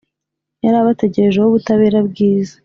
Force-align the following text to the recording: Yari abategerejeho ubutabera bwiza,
Yari 0.63 0.77
abategerejeho 0.79 1.47
ubutabera 1.47 1.99
bwiza, 2.07 2.55